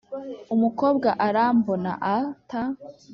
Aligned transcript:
Umukobwa 0.53 1.09
arambona, 1.27 1.91
at 2.15 2.49